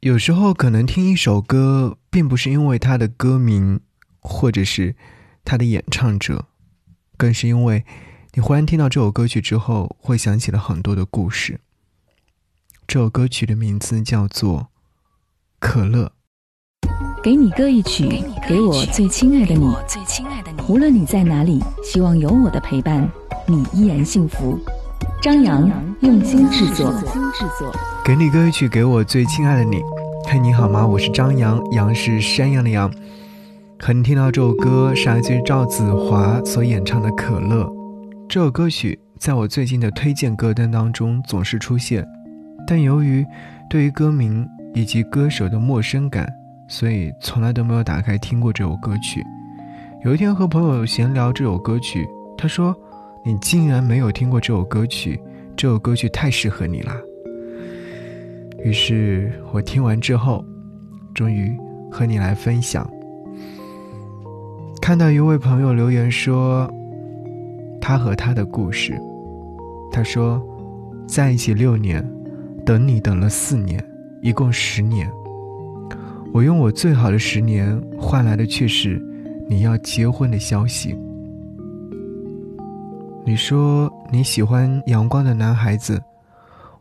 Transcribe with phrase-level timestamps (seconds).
[0.00, 3.80] 有时候可能听一首歌，并不是因为它的歌名，
[4.20, 4.94] 或者是
[5.44, 6.46] 它的演唱者，
[7.16, 7.84] 更是因为
[8.34, 11.58] 你忽然听到这首歌曲之后，会想起了很多的故事。
[12.86, 14.60] 这首歌曲的名字叫做
[15.58, 16.12] 《可乐》。
[17.20, 19.74] 给你歌一曲，给我最亲爱的你。
[20.68, 23.10] 无论你在哪里，希望有我的陪伴，
[23.46, 24.56] 你依然幸福。
[25.20, 25.68] 张扬
[26.02, 26.94] 用心制作。
[28.08, 29.82] 给你歌曲，给我最亲爱的你。
[30.24, 30.86] 嘿，你好吗？
[30.86, 32.90] 我是张扬，杨是山羊的羊。
[33.78, 37.64] 和你听到这首歌是来自于赵子华所演唱的《可乐》。
[38.26, 42.02] 这首歌曲在我最近的推荐歌单当中总是出现，
[42.66, 43.22] 但由于
[43.68, 46.26] 对于歌名以及歌手的陌生感，
[46.66, 49.22] 所以从来都没有打开听过这首歌曲。
[50.02, 52.74] 有一天和朋友闲聊这首歌曲，他说。
[53.24, 55.20] 你竟然没有听过这首歌曲，
[55.54, 56.94] 这首歌曲太适合你了。
[58.64, 60.44] 于是我听完之后，
[61.14, 61.56] 终于
[61.90, 62.88] 和你来分享。
[64.80, 66.68] 看到一位朋友留言说，
[67.80, 68.98] 他和他的故事。
[69.92, 70.42] 他说，
[71.06, 72.04] 在一起六年，
[72.64, 73.82] 等你等了四年，
[74.22, 75.10] 一共十年。
[76.32, 79.02] 我用我最好的十年换来的却是
[79.48, 80.96] 你要结婚的消息。
[83.24, 86.02] 你说你喜欢阳光的男孩子，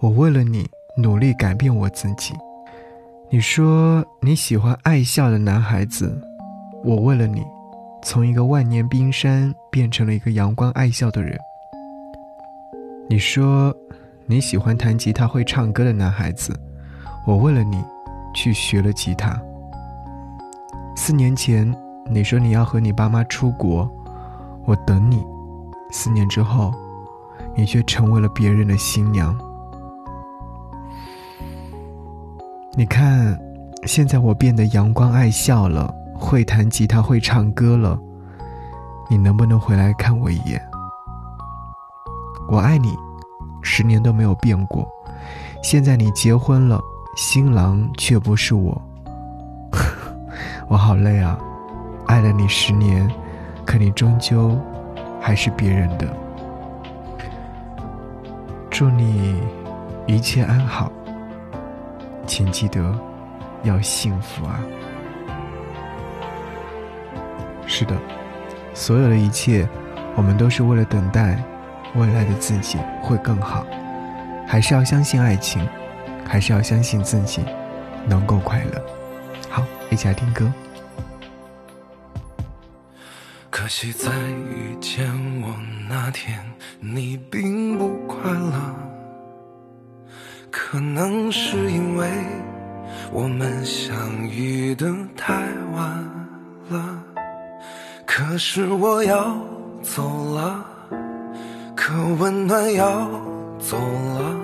[0.00, 2.34] 我为了你努力改变我自己。
[3.30, 6.20] 你说你喜欢爱笑的男孩子，
[6.84, 7.42] 我为了你，
[8.02, 11.38] 从一个万年冰山变成了一个阳光爱笑的人。
[13.08, 13.74] 你说
[14.26, 16.54] 你喜欢弹吉他会唱歌的男孩子，
[17.26, 17.82] 我为了你，
[18.34, 19.40] 去学了吉他。
[20.94, 21.74] 四年前
[22.10, 23.90] 你说你要和你爸妈出国，
[24.66, 25.24] 我等你。
[25.90, 26.72] 四年之后，
[27.56, 29.34] 你却成为了别人的新娘。
[32.74, 33.38] 你看，
[33.84, 37.98] 现在我变得阳光爱笑了，会弹吉他，会唱歌了。
[39.10, 40.58] 你能不能回来看我一眼？
[42.48, 42.96] 我爱你，
[43.60, 44.88] 十年都没有变过。
[45.62, 46.80] 现在你结婚了，
[47.14, 48.80] 新郎却不是我。
[50.66, 51.38] 我好累啊！
[52.06, 53.06] 爱了你十年，
[53.66, 54.58] 可你终究……
[55.20, 56.08] 还是别人的。
[58.70, 59.40] 祝你
[60.06, 60.90] 一切安好，
[62.26, 62.98] 请记得
[63.62, 64.60] 要幸福啊！
[67.66, 67.96] 是的，
[68.74, 69.68] 所有的一切，
[70.16, 71.42] 我们都是为了等待
[71.94, 73.66] 未来的自己会更好。
[74.46, 75.66] 还是要相信爱情，
[76.26, 77.42] 还是要相信自己
[78.06, 78.84] 能够快乐。
[79.48, 80.52] 好，一起来听歌。
[83.48, 85.06] 可惜在遇见
[85.40, 85.54] 我
[85.88, 86.38] 那天，
[86.80, 88.91] 你并不快乐。
[90.52, 92.06] 可能是因为
[93.10, 93.96] 我们相
[94.28, 94.86] 遇的
[95.16, 95.32] 太
[95.74, 96.04] 晚
[96.68, 97.02] 了。
[98.04, 99.34] 可是我要
[99.82, 100.02] 走
[100.34, 100.62] 了，
[101.74, 103.08] 可温暖要
[103.58, 104.36] 走了。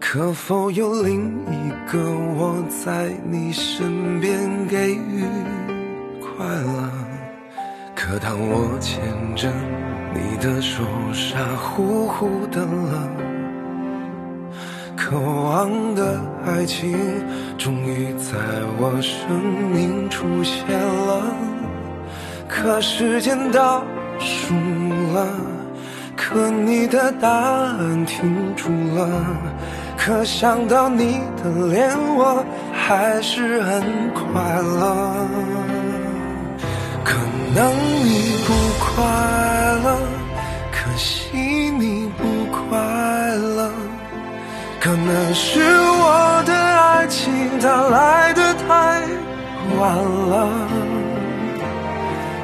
[0.00, 1.98] 可否有另一个
[2.36, 5.24] 我在你身边给予
[6.20, 6.90] 快乐？
[7.94, 9.00] 可当我牵
[9.36, 9.48] 着
[10.12, 10.82] 你的手，
[11.12, 13.08] 傻乎乎的了，
[15.08, 16.94] 渴望的爱情
[17.56, 18.36] 终于在
[18.78, 19.40] 我生
[19.72, 21.22] 命出现了。
[22.46, 23.82] 可时间倒
[24.18, 24.52] 数
[25.14, 25.26] 了，
[26.14, 29.08] 可你的答案停住了，
[29.96, 32.44] 可想到你的脸，我
[32.74, 33.82] 还是很
[34.12, 35.26] 快乐。
[37.02, 37.14] 可
[37.54, 37.72] 能
[38.04, 39.02] 你不快
[39.84, 39.96] 乐，
[40.70, 42.37] 可惜你不。
[44.80, 48.66] 可能是我的爱情它来的太
[49.78, 49.94] 晚
[50.30, 50.48] 了，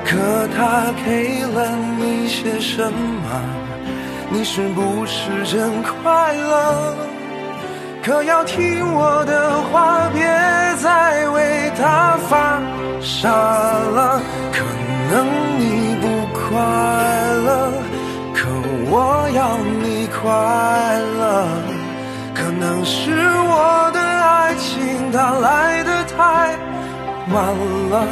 [0.04, 0.16] 可
[0.56, 3.28] 它给了你些什么？
[4.30, 6.94] 你是不是真快乐？
[8.02, 10.22] 可要听我的话，别
[10.82, 12.60] 再为他发
[13.00, 14.20] 傻了。
[14.52, 14.62] 可。
[15.06, 15.14] 能
[15.58, 16.58] 你不快
[17.46, 17.48] 乐，
[18.34, 18.48] 可
[18.90, 18.92] 我
[19.36, 19.38] 要
[19.82, 20.83] 你快乐。
[25.14, 26.56] 它来的太
[27.32, 27.34] 晚
[27.88, 28.04] 了，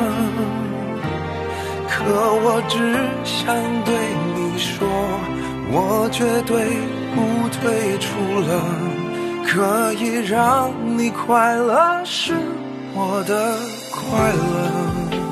[1.91, 2.05] 可
[2.45, 2.77] 我只
[3.25, 3.43] 想
[3.85, 3.93] 对
[4.37, 4.87] 你说，
[5.73, 6.55] 我绝对
[7.13, 8.07] 不退出
[8.47, 8.51] 了。
[9.45, 12.35] 可以让你快乐是
[12.95, 13.57] 我的
[13.91, 15.32] 快乐。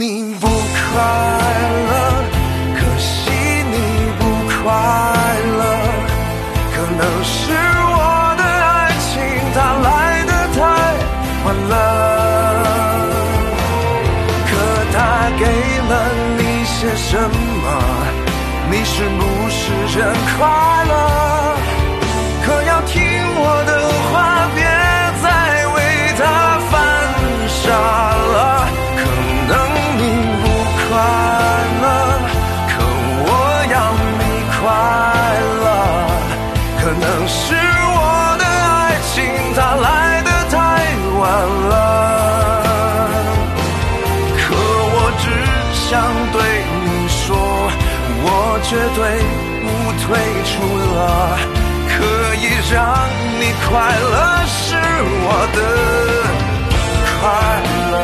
[0.00, 0.48] 你不快
[1.90, 1.92] 乐，
[2.74, 3.30] 可惜
[3.70, 3.76] 你
[4.18, 4.72] 不快
[5.58, 5.60] 乐，
[6.72, 7.94] 可能是我
[8.38, 9.12] 的爱情
[9.52, 9.88] 它来
[10.24, 10.58] 的太
[11.44, 11.72] 晚了。
[14.48, 14.50] 可
[14.94, 14.96] 他
[15.38, 15.44] 给
[15.90, 15.92] 了
[16.38, 17.68] 你些什么？
[18.70, 19.20] 你是不
[19.50, 19.60] 是
[19.94, 20.00] 真
[20.38, 20.40] 快
[20.88, 20.92] 乐？
[22.46, 22.96] 可要听
[23.36, 23.70] 我的
[24.10, 24.39] 话，
[48.62, 49.02] 绝对
[49.62, 49.68] 不
[50.02, 50.08] 退
[50.44, 50.50] 出
[50.94, 50.98] 了。
[51.88, 52.04] 可
[52.36, 52.78] 以让
[53.40, 53.68] 你快
[53.98, 54.16] 乐
[54.46, 54.58] 是
[55.22, 55.58] 我的
[57.20, 57.20] 快
[57.90, 58.00] 乐。